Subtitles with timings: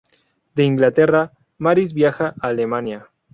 [0.55, 3.11] De Inglaterra, Maris viaja a Alemania.